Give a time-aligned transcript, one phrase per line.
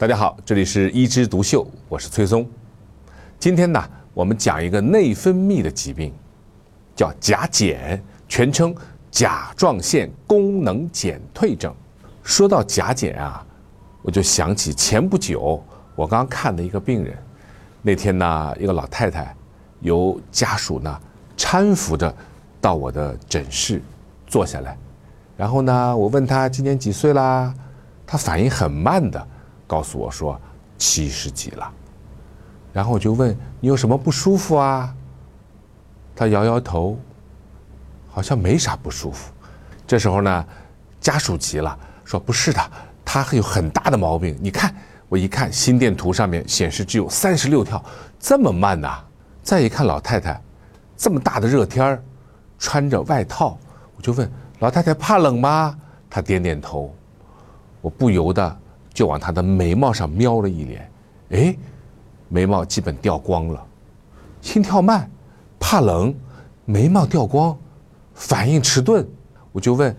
[0.00, 2.48] 大家好，这里是一枝独秀，我是崔松。
[3.38, 3.84] 今天呢，
[4.14, 6.10] 我们讲一个内分泌的疾病，
[6.96, 8.74] 叫甲减，全称
[9.10, 11.70] 甲状腺功能减退症。
[12.22, 13.44] 说到甲减啊，
[14.00, 15.62] 我就想起前不久
[15.94, 17.14] 我刚看的一个病人。
[17.82, 19.36] 那天呢，一个老太太
[19.80, 20.98] 由家属呢
[21.36, 22.10] 搀扶着
[22.58, 23.82] 到我的诊室
[24.26, 24.78] 坐下来，
[25.36, 27.54] 然后呢，我问她今年几岁啦？
[28.06, 29.28] 她反应很慢的。
[29.70, 30.36] 告诉我说
[30.76, 31.72] 七十几了，
[32.72, 33.30] 然后我就问
[33.60, 34.92] 你有什么不舒服啊？
[36.16, 36.98] 他摇摇头，
[38.08, 39.32] 好像没啥不舒服。
[39.86, 40.44] 这时候呢，
[41.00, 42.60] 家属急了，说不是的，
[43.04, 44.36] 他还有很大的毛病。
[44.40, 44.74] 你看，
[45.08, 47.80] 我一看心电图上面显示只有三十六跳，
[48.18, 48.98] 这么慢呐！
[49.40, 50.42] 再一看老太太，
[50.96, 52.02] 这么大的热天儿，
[52.58, 53.56] 穿着外套，
[53.96, 54.28] 我就问
[54.58, 55.78] 老太太怕冷吗？
[56.10, 56.92] 她点点头，
[57.80, 58.58] 我不由得。
[58.92, 60.90] 就往他的眉毛上瞄了一眼，
[61.30, 61.56] 哎，
[62.28, 63.66] 眉毛基本掉光了，
[64.40, 65.10] 心跳慢，
[65.58, 66.14] 怕冷，
[66.64, 67.56] 眉毛掉光，
[68.14, 69.06] 反应迟钝。
[69.52, 69.94] 我就问，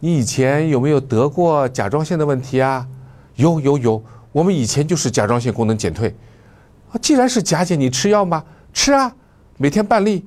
[0.00, 2.86] 你以前有没有得过甲状腺的问题啊？
[3.36, 6.14] 有有有，我们以前就是甲状腺功能减退。
[6.90, 8.44] 啊，既然是甲减，你吃药吗？
[8.72, 9.14] 吃啊，
[9.58, 10.26] 每天半粒。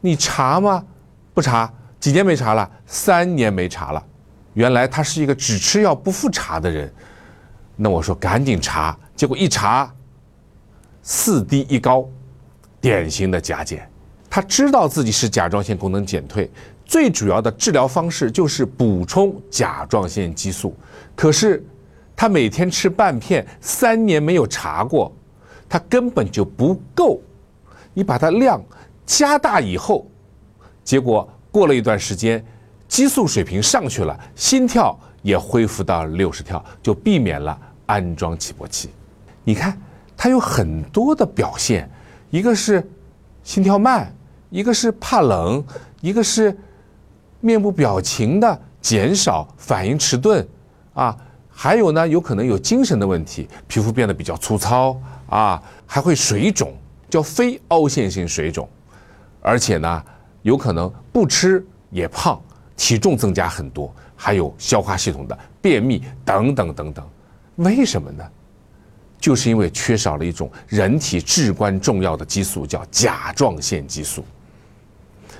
[0.00, 0.84] 你查吗？
[1.32, 2.68] 不查，几年没查了？
[2.86, 4.04] 三年没查了。
[4.54, 6.92] 原来他是一个只吃药不复查的人。
[7.82, 9.92] 那我说赶紧查，结果一查，
[11.02, 12.08] 四低一高，
[12.80, 13.90] 典型的甲减。
[14.30, 16.48] 他知道自己是甲状腺功能减退，
[16.84, 20.76] 最主要的治疗方式就是补充甲状腺激素。
[21.16, 21.66] 可是
[22.14, 25.12] 他每天吃半片，三年没有查过，
[25.68, 27.20] 他根本就不够。
[27.92, 28.62] 你把它量
[29.04, 30.06] 加大以后，
[30.84, 32.42] 结果过了一段时间，
[32.86, 37.58] 激素水平上去了，心跳也恢复到六十跳，就避免了。
[37.92, 38.88] 安装起搏器，
[39.44, 39.78] 你看，
[40.16, 41.90] 它有很多的表现，
[42.30, 42.82] 一个是
[43.44, 44.10] 心跳慢，
[44.48, 45.62] 一个是怕冷，
[46.00, 46.56] 一个是
[47.40, 50.42] 面部表情的减少，反应迟钝，
[50.94, 51.14] 啊，
[51.50, 54.98] 还有呢，有可能有精神的问题，皮肤变得比较粗糙，
[55.28, 56.72] 啊，还会水肿，
[57.10, 58.66] 叫非凹陷性水肿，
[59.42, 60.02] 而且呢，
[60.40, 62.40] 有可能不吃也胖，
[62.74, 67.06] 体重增加很多，还有消化系统的便秘等等等等。
[67.56, 68.24] 为什么呢？
[69.20, 74.24] 就是因为缺少了一种人体至关重要的激素，叫甲状腺激素。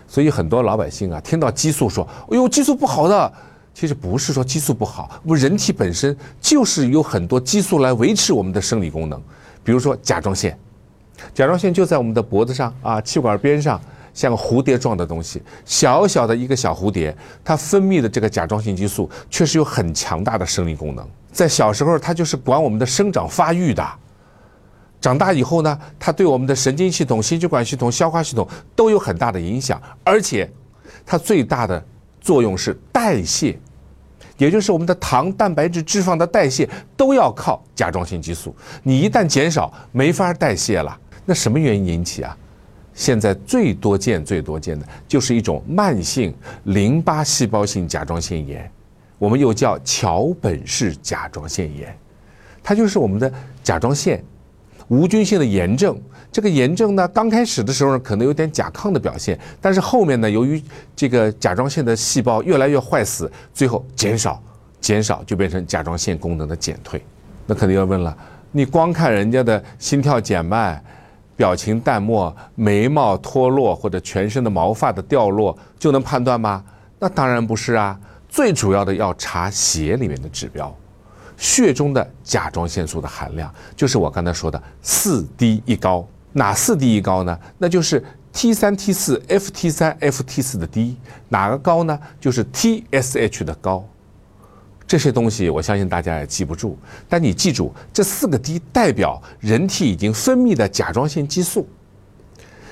[0.07, 3.33] 所以很多老百姓啊，听到激素说：“哎呦，激素不好的。”
[3.75, 9.21] 其实不是说激素不好，我们人体本身就是有很多激素来维持我们的生理功能。
[9.65, 10.57] 比如说甲状腺，
[11.33, 13.81] 甲状腺就在我们的脖子上啊，气管边上。
[14.15, 21.09] 像蝴蝶状的东西，小小的一个小蝴蝶，它分泌的这个甲状腺激素确实有很强大的生理功能。
[21.33, 23.83] 在小时候，它就是管我们的生长发育的；
[25.01, 29.81] 长大以后呢，它对我们的神经系统、心血管系统、消化系统都有很大的影响。
[30.05, 30.49] 而且，
[31.07, 31.83] 它最大的
[32.21, 33.59] 作用是代谢，
[34.37, 38.55] 也就是我们的糖、蛋白质、脂肪的代谢都要靠甲状腺激素。
[38.83, 40.97] 你一旦减少，没法代谢了。
[41.25, 42.37] 那什么原因引起啊？
[42.95, 46.35] 现在最多见、最多见的就是一种慢性
[46.65, 48.71] 淋巴细胞性甲状腺炎，
[49.23, 51.97] 我们又叫桥本氏甲状腺炎，
[52.61, 54.21] 它就是我们的甲状腺
[54.89, 55.97] 无菌性的炎症。
[56.33, 60.61] 这个炎症呢，刚开始的时候，可能有点甲亢的表现，但是后面呢，由于
[60.97, 64.43] 这个甲状腺的细胞越来越坏死，最后减少、
[64.81, 67.01] 减少，就变成甲状腺功能的减退。
[67.47, 68.17] 那肯定要问了，
[68.51, 70.83] 你光看人家的心跳减慢。
[71.37, 76.63] 表情淡漠、眉毛脱落或者全身的毛发的掉落就能判断吗？
[76.99, 77.99] 那当然不是啊！
[78.33, 80.75] 最主要的要查血里面的指标，
[81.37, 86.03] 血中的甲状腺素的含量，就是我刚才说的四低一高。
[86.33, 87.39] 哪四低一高呢？
[87.59, 88.03] 那就是
[88.33, 90.97] T 三、T 四、FT 三、FT 四的低。
[91.29, 92.01] 哪个高呢？
[92.19, 93.87] 就是 TSH 的高。
[94.87, 96.79] 这些东西我相信大家也记不住，
[97.11, 101.69] 但你记住这四个低代表人体已经分泌的甲状腺激素。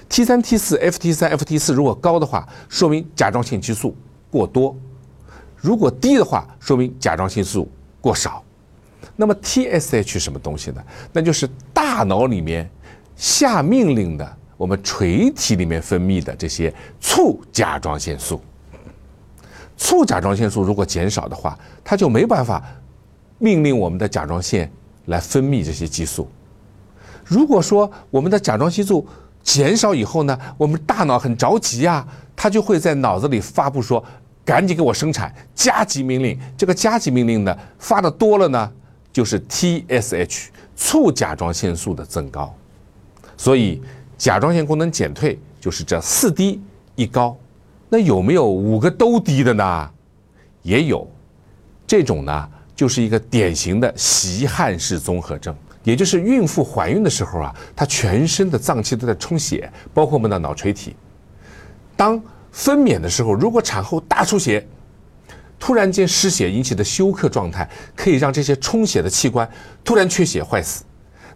[0.09, 3.95] T 三、T 四、FT 三、FT 四如果高的话，说明甲状腺激素
[4.31, 4.75] 过多；
[5.61, 7.71] 如果低的话，说明甲状腺素
[8.01, 8.43] 过少。
[9.17, 10.83] 那么 TSH 什么东西呢？
[11.13, 12.69] 那就是大脑里面
[13.17, 18.41] 下命令的，我们垂体里面分泌的这些促甲状腺素。
[19.77, 22.63] 促甲状腺素如果减少的话，它就没办法
[23.39, 24.71] 命令我们的甲状腺
[25.07, 26.29] 来分泌这些激素。
[27.25, 29.07] 如果说我们的甲状腺素
[29.43, 34.03] 减少以后呢，我们大脑很着急呀，它就会在脑子里发布说
[34.45, 38.73] ：“赶紧给我生产，加急命令。”这个加急命令呢发的多了呢，
[39.13, 42.55] 就是 TSH 促甲状腺素的增高。
[43.37, 43.81] 所以
[44.19, 46.61] 甲状腺功能减退就是这四低
[46.95, 47.37] 一高。
[47.89, 49.91] 那有没有五个都低的呢？
[50.63, 51.11] 也有，
[51.87, 60.95] 这种呢就是一个典型的习汗式综合症，也就是孕妇怀孕的时候啊，她全身的脏器都在充血，包括我们的脑垂体。
[61.97, 62.23] 当
[62.53, 64.67] 分娩的时候，如果产后大出血，
[65.59, 69.49] 突然间失血引起的休克状态，可以让这些充血的器官
[69.85, 70.85] 突然缺血坏死。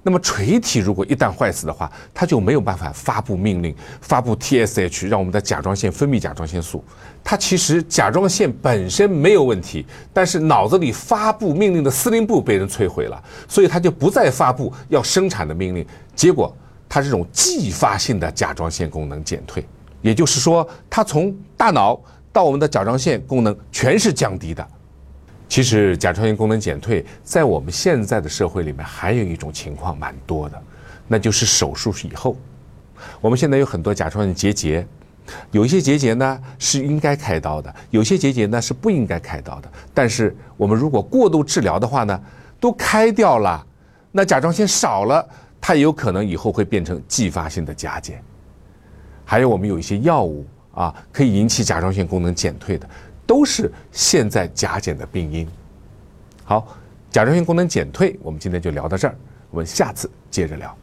[0.07, 6.85] 那么垂体如果一旦坏死的话，它就没有办法发布命令，发布 TSH，让我们的甲状腺分泌甲状腺素。
[7.23, 15.87] 它其实甲状腺本身没有问题，但是脑子里发布命令的司令部被人摧毁了，所以它就不再发布要生产的命令。
[16.15, 16.55] 结果
[16.87, 19.67] 它这种继发性的甲状腺功能减退，
[20.05, 21.99] 也就是说，它从大脑
[22.31, 24.69] 到我们的甲状腺功能全是降低的。
[25.49, 30.63] 其实甲状腺功能减退，在我们现在的社会里面，还有一种情况蛮多的，
[31.09, 32.37] 那就是手术以后。
[33.23, 34.87] 我们现在有很多甲状腺结节，
[35.53, 39.73] 有一些结节呢是应该开刀的，有些结节呢是不应该开刀的。
[39.95, 42.21] 但是我们如果过度治疗的话呢，
[42.61, 43.65] 都开掉了，
[44.13, 45.27] 那甲状腺少了，
[45.63, 48.23] 它有可能以后会变成继发性的甲减。
[49.25, 52.89] 还有我们有一些药物啊，可以引起甲状腺功能减退的。
[53.27, 55.49] 都是现在甲减的病因。
[56.45, 56.77] 好，
[57.11, 59.17] 甲状腺功能减退，我们今天就聊到这儿，
[59.51, 60.77] 我们下次接着聊。